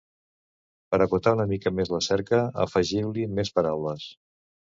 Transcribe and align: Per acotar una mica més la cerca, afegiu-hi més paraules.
Per 0.93 0.99
acotar 1.05 1.33
una 1.37 1.45
mica 1.51 1.73
més 1.81 1.91
la 1.95 2.01
cerca, 2.07 2.41
afegiu-hi 2.65 3.27
més 3.41 3.55
paraules. 3.59 4.09